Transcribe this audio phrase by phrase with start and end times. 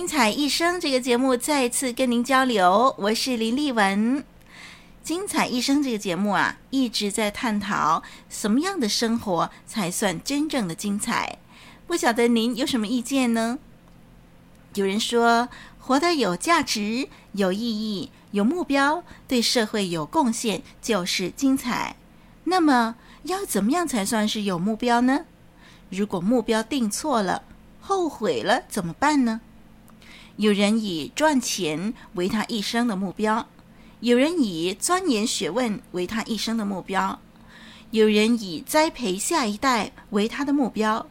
[0.00, 4.24] 精彩一生这个节目再次跟您交流，我是林丽文。
[5.04, 11.36] 精彩一生这个节目啊，一直在探讨什么样的生活才算真正的精彩。
[11.86, 13.58] 不晓得您有什么意见呢？
[14.72, 21.96] 有人说，活得有价值、有意义、有目标，对社会有贡献就是精彩。
[22.44, 25.26] 那么，要怎么样才算是有目标呢？
[25.90, 27.42] 如果目标定错了，
[27.82, 29.42] 后悔了怎么办呢？
[30.40, 33.46] 有人以赚钱为他一生的目标。
[34.00, 37.20] 有人以钻研学问为他一生的目标，
[37.90, 41.06] 有人以栽培下一代为他的目标。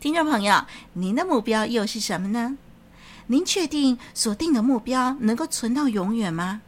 [0.00, 2.58] 听众朋友，您的目标又是什么呢？
[3.28, 6.62] 您确定所定的目标能够存到永远吗？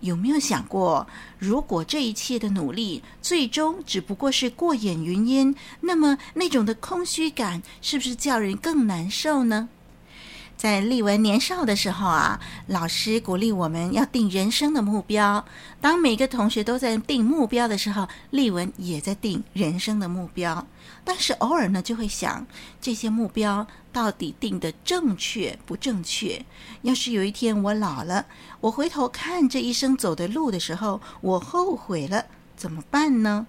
[0.00, 1.06] 有没有想过，
[1.38, 9.68] 如果这一切的努力最终只不过是过眼云烟，那么那种的空虚感是不是叫人更难受呢？
[10.56, 15.44] 在丽文年少的时候啊，老师鼓励我们要定人生的目标。
[15.80, 20.66] 当每个同学都在定目标的时候，丽文也在定人生的目标。
[21.04, 22.46] 但是偶尔呢，就会想
[22.80, 26.42] 这些目标到底定得正确不正确？
[26.82, 28.24] 要是有一天我老了，
[28.60, 32.24] 我回头看这一生走的路的时候，我后悔了，
[32.56, 33.46] 怎么办呢？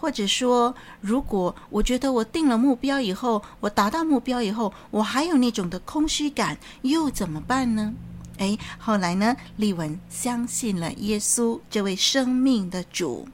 [0.00, 7.92] 或者说，如果我觉得我定了目标以后，我达到目标以后，我还有那种的空虚感，又怎么办呢？
[8.38, 13.26] 哎，后来呢，丽文相信了耶稣这位生命的主，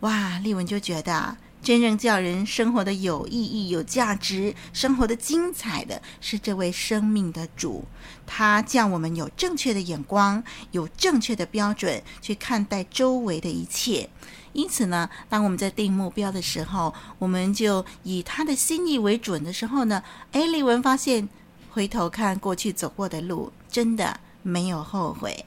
[0.00, 7.84] 哇，丽文就觉得，真正叫人生活的有意义、有价值、生活的精彩的是这位生命的主，
[8.26, 14.08] 他叫我们有正确的眼光，有正确的标准去看待周围的一切。
[14.52, 21.28] 因此呢，当我们在定目标的时候，我们就以他的心意为准的时候呢，哎，丽文发现
[21.70, 25.44] 回头看过去走过的路，真的没有后悔。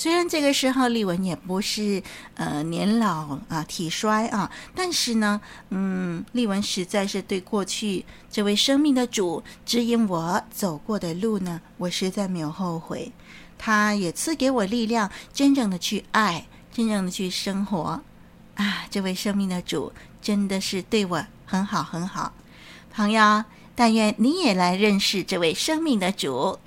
[0.00, 2.02] 虽然这个时候丽文也不是
[2.32, 5.38] 呃年老啊体衰啊，但是呢，
[5.68, 13.12] 嗯，丽文实在是对过去这位生命的主指引我走过的路呢，我实在没有后悔。
[13.58, 18.00] 他也赐给我力量，真正的去爱，真正的去生活。
[18.54, 22.32] 啊，这位生命的主真的是对我很好很好，
[22.90, 23.44] 朋友，
[23.74, 26.58] 但愿你也来认识这位生命的主。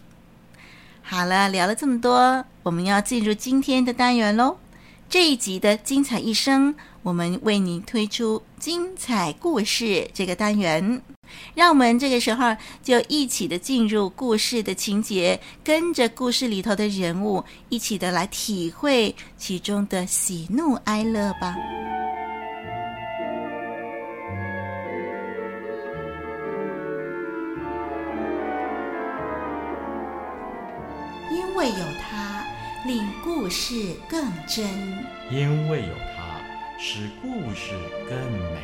[1.06, 4.58] 好了，聊了这么多，我们要进入今天的单元喽。
[5.10, 11.02] 这一集的精彩一生，我们为您推出精彩故事这个单元，
[11.54, 21.54] 让我们这个时候就一起的进入故事的情节，跟着故事里头的人物一起的来体会其中的喜怒哀乐吧。
[31.64, 32.44] 为有他。
[32.86, 34.66] 令故事更真，
[35.32, 36.42] 因为有他，
[36.78, 37.72] 使故事
[38.10, 38.18] 更
[38.52, 38.60] 美。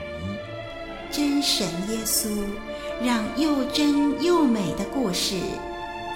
[1.10, 2.28] 真神耶稣，
[3.02, 5.36] 让又真又美的故事，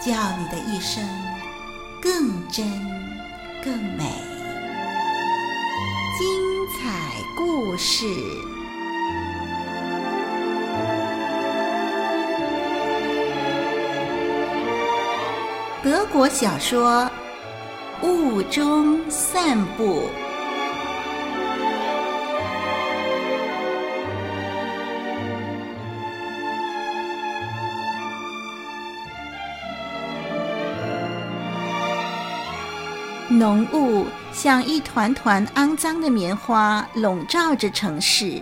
[0.02, 1.02] 叫你的一生
[2.02, 2.68] 更真
[3.64, 4.04] 更美。
[6.20, 8.06] 精彩故事，
[15.84, 17.12] 德国小说。
[18.04, 20.04] 雾中散步。
[33.30, 38.42] 浓雾像一团团肮脏的棉花，笼罩着城市，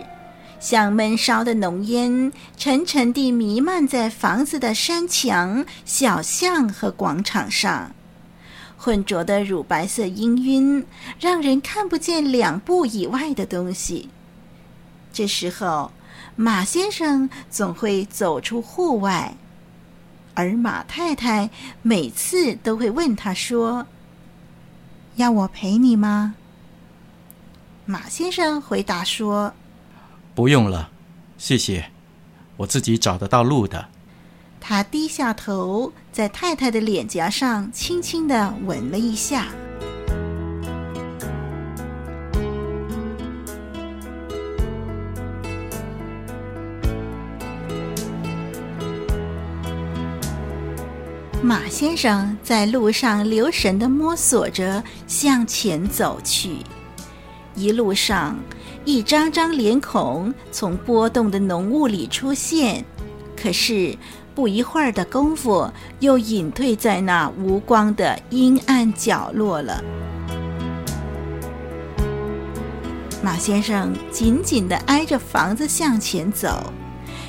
[0.62, 7.90] 像闷烧的浓烟，沉沉地弥漫在房子的山墙、小巷和广场上。
[8.78, 10.84] 浑浊的乳白色氤氲，
[11.18, 14.08] 让人看不见两步以外的东西。
[15.12, 15.90] 这时候，
[16.36, 19.34] 马先生总会走出户外，
[20.34, 21.50] 而马太太
[21.82, 23.84] 每次都会问他说
[25.16, 26.36] ：“要我陪你吗？”
[27.84, 29.52] 马先生回答说
[30.34, 30.90] ：“不用了，
[31.36, 31.90] 谢谢，
[32.56, 33.88] 我自己找得到路的。”
[34.64, 39.48] 他低下头，在太太的脸颊上轻轻的吻了一下。
[51.42, 56.58] 马先生在路上留神的摸索着向前走去，
[57.56, 58.38] 一路上
[58.84, 62.84] 一张张脸孔从波动的浓雾里出现，
[63.36, 63.96] 可是
[64.34, 65.70] 不一会儿的功夫，
[66.00, 69.82] 又隐退在那无光的阴暗角落了。
[73.22, 76.72] 马先生紧紧地挨着房子向前走。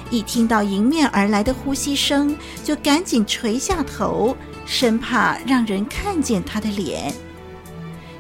[0.10, 4.36] 一听到迎面而来的呼吸声，就赶紧垂下头，
[4.66, 7.14] 生怕让人看见他的脸，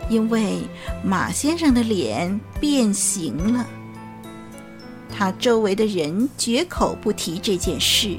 [0.09, 0.59] 因为
[1.03, 3.65] 马先生的脸变形了。
[5.15, 8.17] 他周围的人绝口不提这件事，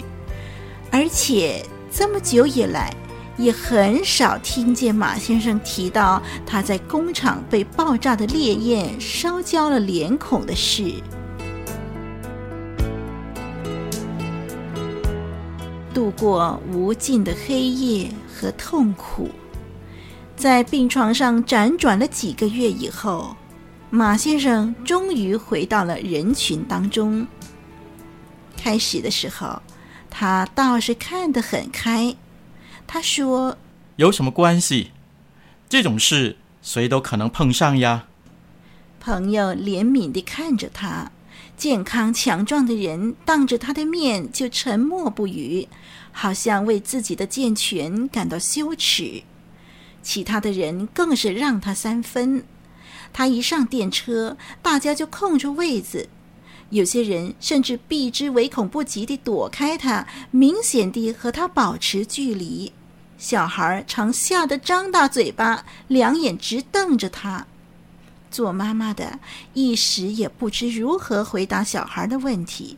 [0.90, 2.94] 而且这么久以来，
[3.36, 10.94] 也很少听见马先生提到他在工厂被爆炸的烈焰烧焦了脸孔的事。
[15.92, 19.30] 度过无尽的黑夜和痛苦，
[20.44, 23.35] 在病床上辗转了几个月以后，
[23.88, 27.26] 马先生终于回到了人群当中。
[28.55, 29.62] 开始的时候，
[30.11, 32.14] 他倒是看得很开。
[32.87, 33.56] 他说
[33.96, 34.91] ：“有什么关系？
[35.67, 38.05] 这种事谁都可能碰上呀。”
[39.00, 41.11] 朋友怜悯地看着他。
[41.56, 45.67] 健康强壮的人当着他的面就沉默不语，
[46.12, 49.23] 好像为自己的健全感到羞耻。
[50.04, 52.44] 其他的人更是让他三分。
[53.12, 56.08] 他一上电车，大家就空出位子，
[56.70, 62.72] 有些人甚至避之唯恐不及地躲开他，明显地和他保持距离。
[63.16, 67.46] 小孩常吓得张大嘴巴，两眼直瞪着他。
[68.30, 69.20] 做妈妈的
[69.52, 72.76] 一时也不知如何回答小孩的问题。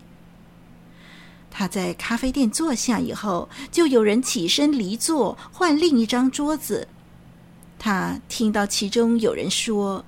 [1.50, 6.86] 他在咖啡店坐下以后，就有人起身离座，换另一张桌子。
[7.78, 10.04] 他听到其中有人说：“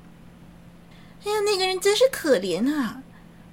[1.24, 3.02] 哎呀，那个人真是可怜啊！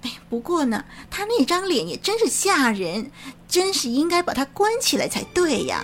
[0.02, 3.12] 哎，不过呢，他那张脸也真是吓人，
[3.48, 5.84] 真是应该把他关起来才对呀。”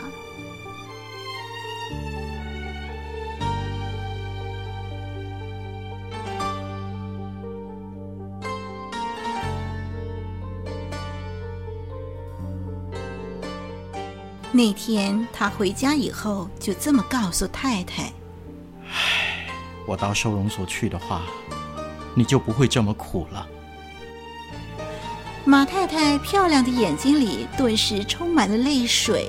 [14.53, 18.11] 那天他回家以后，就这么告诉太太：“，
[19.85, 21.21] 我到收容所去的话，
[22.15, 23.47] 你就不会这么苦了。”
[25.43, 29.27] 马太太漂亮的眼睛里顿时充满了泪水，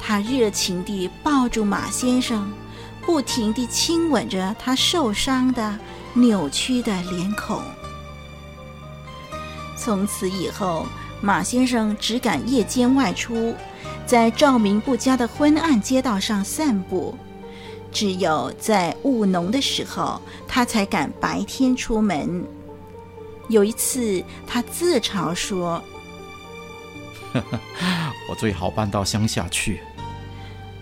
[0.00, 2.50] 她热情地抱住马先生，
[3.02, 5.78] 不停地亲吻着他受伤的、
[6.14, 7.60] 扭曲的脸孔。
[9.76, 10.86] 从此以后，
[11.20, 13.54] 马先生只敢夜间外出。
[14.06, 17.16] 在照明不佳的昏暗街道上散步，
[17.92, 22.44] 只有在务农的时候，他才敢白天出门。
[23.48, 25.82] 有一次，他自嘲说
[27.34, 27.60] ：“呵呵，
[28.30, 29.80] 我最好搬到乡下去。”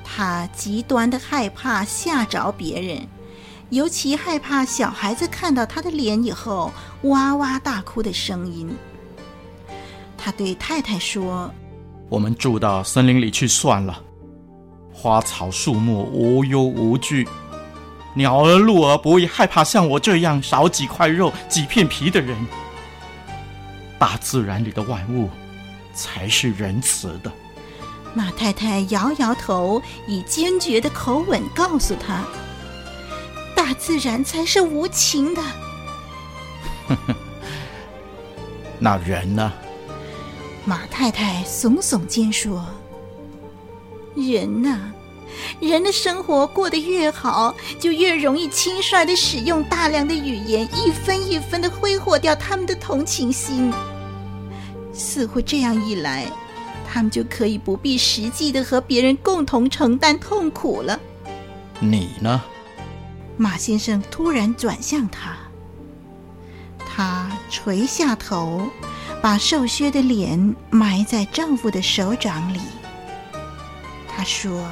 [0.04, 3.06] 他极端的害怕吓着别人，
[3.70, 8.70] 尤其害怕小孩子看到他的脸以后哇哇大哭的声音。
[10.18, 11.50] 他对太太说。
[12.08, 14.02] 我们住到森林里去算了，
[15.00, 17.26] 花草树木无忧无惧，
[18.12, 22.37] 鸟儿鹿儿不会害怕像我这样少几块肉几片皮的人。
[23.99, 25.30] 大自然里的万物
[25.95, 27.33] 才是仁慈的。
[28.12, 32.23] 马太太摇摇头，以坚决的口吻告诉他
[33.57, 35.42] ：“大自然才是无情的。
[38.78, 39.50] ”那人呢？
[40.66, 42.66] 马太太耸耸肩说
[44.14, 44.78] ：“人呐，
[45.60, 53.72] 人的生活过得越好，就越容易轻率的使用大量的语言，一分一分的挥霍掉他们的同情心。
[54.92, 56.26] 似乎这样一来，
[56.90, 60.98] 他们就可以不必实际的和别人共同承担痛苦了。
[61.78, 62.42] 你呢？”
[63.38, 65.34] 马先生突然转向他，
[66.78, 68.68] 他垂下头，
[69.22, 72.60] 把瘦削的脸埋在丈夫的手掌里。
[74.20, 74.68] 他说：“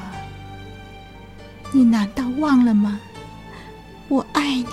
[1.73, 3.01] 你难道忘了吗？
[4.09, 4.69] 我爱你。”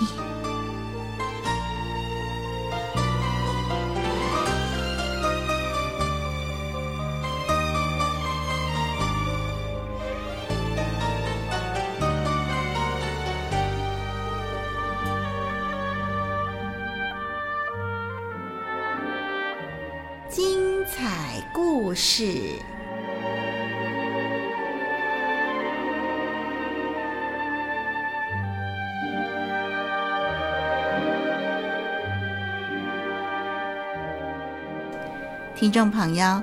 [35.58, 36.42] 听众朋友，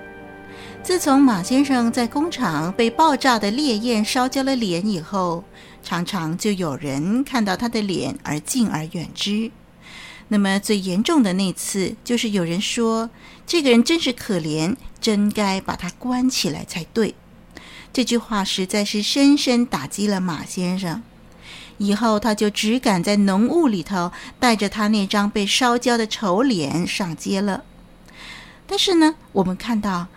[0.82, 5.44] 自从马先生在工厂被爆炸的烈焰烧焦了脸以后，
[5.84, 9.52] 常常就有人看到他的脸而敬而远之。
[10.30, 13.12] 那么最严重的那次，就是有人说
[13.46, 17.14] 这个人真是可怜，真该把他关起来才对。
[17.94, 21.04] 这句话实在是深深打击了马先生。
[21.78, 27.64] 以后他就只敢在浓雾里头带着他那张被烧焦的丑脸上街了。
[28.66, 30.08] 但是呢，我们看到，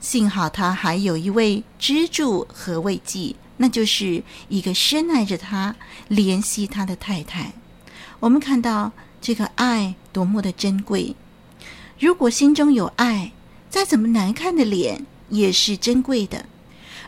[0.00, 5.76] 幸好他还有一位支柱和慰藉，那就是一个深爱着他、
[6.10, 7.52] 怜惜他的太太。
[8.18, 11.14] 我们看到这个爱多么的珍贵。
[11.98, 13.32] 如果心中有爱，
[13.70, 16.44] 再怎么难看的脸也是珍贵的；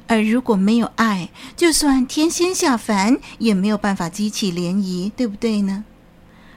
[0.06, 5.84] 而如果没有爱，就算天仙下凡，也没有办法激起涟漪，对不对呢？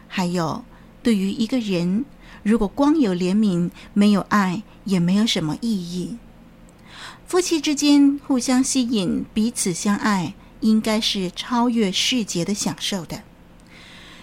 [0.08, 0.64] 还有，
[1.02, 2.06] 对于一个人。
[2.44, 6.18] 如果光有怜悯，没有爱，也没有什么意义。
[7.26, 13.24] 夫妻之间互相吸引，彼此相爱，应该是超越世界的享受的。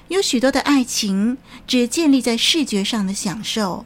[0.08, 3.84] 有许多的爱情只建立在视觉上的享受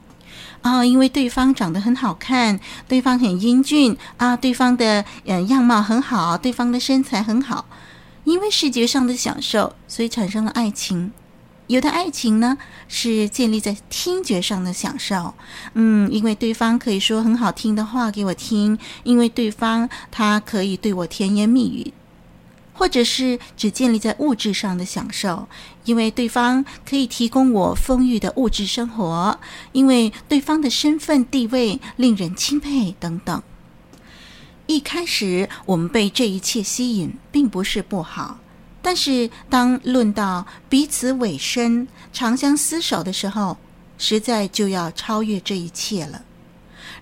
[0.63, 7.67] 啊，因为对方长得很好看，对方很英俊啊，对方的嗯样貌很好，对方的身材很好，
[8.25, 11.13] 因为视觉上的享受，所以产生了爱情。
[11.69, 12.57] 有的爱情呢，
[12.89, 15.35] 是建立在听觉上的享受，
[15.75, 21.93] 嗯，因为对方可以说很好听的话给我听，因为对方他可以对我甜言蜜语，
[22.73, 25.47] 或者是只建立在物质上的享受，
[25.85, 29.39] 因为对方可以提供我丰裕的物质生活，
[29.73, 33.43] 因为对方的身份地位令人钦佩等等。
[34.67, 38.39] 一开始我们被这一切吸引，并不是不好。
[38.89, 43.59] 但是，当论到彼此委身、长相厮守的时候，
[43.99, 46.23] 实在就要超越这一切了。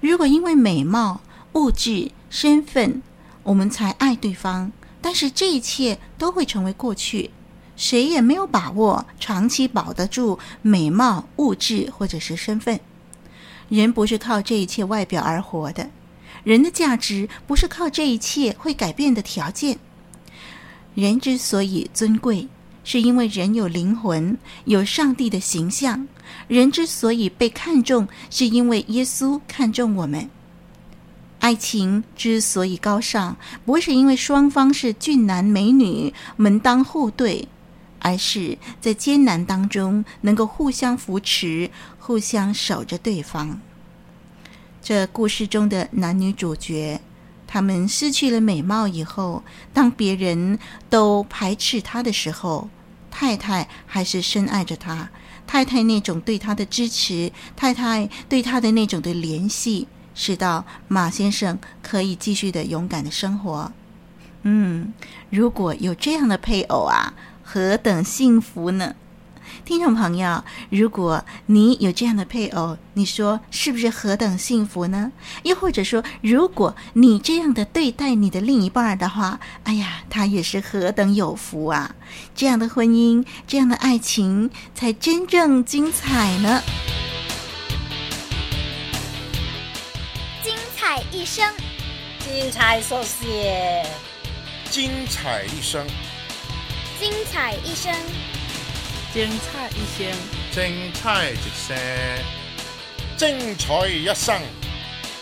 [0.01, 1.21] 如果因为美貌、
[1.53, 3.01] 物质、身份，
[3.45, 7.31] 我们才爱对方，但是这一切都会成为过去，
[7.77, 12.81] 谁也没有把握长期保得住美貌、物质或者是身份。
[13.69, 15.89] 人不是靠这一切外表而活的，
[16.43, 19.79] 人的价值不是靠这一切会改变的条件。
[20.97, 22.49] 人之所以尊贵，
[22.83, 26.09] 是因为人有灵魂，有上帝的形象。
[26.49, 30.31] 人之所以被看重，是因为耶稣看重我们。
[31.41, 33.37] 爱情之所以高尚，
[33.67, 37.47] 不是因为双方是俊男美女，门当户对，
[37.99, 43.61] 而是在艰难当中能够互相扶持，互相守着对方。
[44.81, 46.99] 这故事中的男女主角。
[47.47, 50.59] 他们失去了美貌以后，当别人
[50.91, 52.69] 都排斥他的时候，
[53.11, 55.09] 太太还是深爱着他。
[55.47, 63.71] 太太那种对他的支持，太太对他的那种的联系，使到马先生可以继续的勇敢的生活。
[64.43, 64.93] 嗯，
[65.31, 68.97] 如果有这样的配偶啊，何等幸福呢？
[69.65, 75.13] 听众朋友，如果你有这样的配偶，你说是不是何等幸福呢？
[75.43, 81.95] 又或者说，如果你这样的对待你的另一半的话，哎呀，他也是何等有福啊！
[82.35, 86.63] 这样的婚姻，这样的爱情，才真正精彩呢！
[90.43, 91.45] 精彩一生，
[92.21, 93.85] 精彩所写，
[94.71, 95.87] 精彩一生，
[97.01, 97.93] 精彩一生。
[99.17, 100.13] 精彩一生，
[100.53, 101.75] 精彩一生，
[103.17, 104.43] 精彩一生，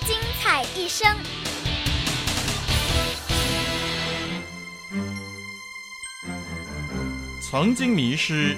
[0.04, 1.16] 精彩一生。
[7.40, 8.56] 曾经迷失，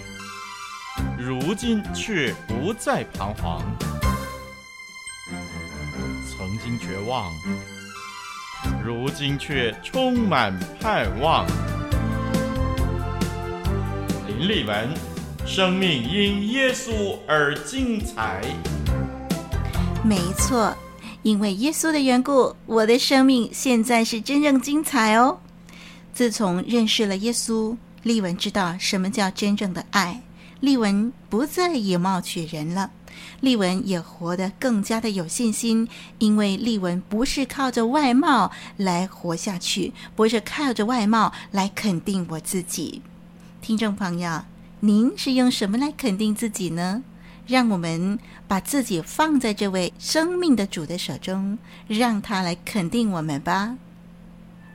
[1.19, 3.61] 如今却不再彷徨；
[6.31, 7.31] 曾经绝望，
[8.83, 11.47] 如今却充满盼望。
[14.27, 15.16] 林立文。
[15.47, 18.43] 生命因耶稣而精彩。
[20.03, 20.77] 没错，
[21.23, 25.39] 因为耶稣的缘故，我的生命现在是真正精彩哦。
[26.13, 30.21] 自从认识了耶稣，丽文知道什么叫真正的爱。
[30.59, 32.91] 丽文不再以貌取人了，
[33.39, 35.89] 丽文也活得更加的有信心，
[36.19, 43.01] 因为丽文不是靠着外貌来活下去，不是靠着外貌来肯定我自己。
[43.63, 44.43] 听众朋友，
[44.81, 47.03] 您是用什么来肯定自己呢？
[47.47, 48.19] 让我们
[48.49, 53.77] 把自己放在这位生命的主的手中，让他来肯定我们吧。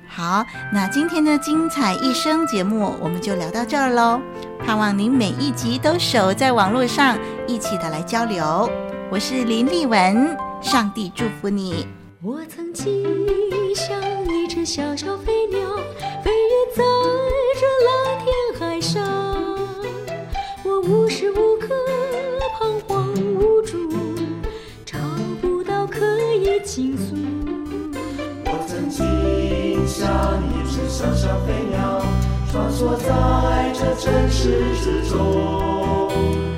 [0.08, 4.20] 好，那今天的精彩一生节目我们就聊到这儿喽。
[4.65, 7.17] 盼望您每一集都守在网络上，
[7.48, 8.70] 一起的来交流。
[9.10, 11.86] 我是林丽文，上帝祝福你。
[12.22, 12.86] 我曾经
[13.75, 14.00] 像
[14.34, 15.60] 一只小小飞鸟，
[16.24, 16.84] 飞越在
[17.60, 18.34] 这蓝天，
[20.91, 21.69] 无时无刻
[22.60, 23.77] 彷徨无助，
[24.86, 25.00] 找
[25.41, 26.00] 不到可
[26.33, 26.62] 以。
[26.65, 27.15] 倾诉。
[28.43, 29.05] 我曾经
[29.88, 32.01] 像一只小小飞鸟，
[32.51, 35.17] 穿梭在这城市之中。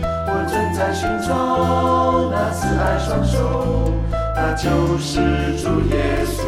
[0.02, 3.94] 我正在寻找那慈爱双手，
[4.36, 5.22] 那就是
[5.62, 6.43] 主耶稣。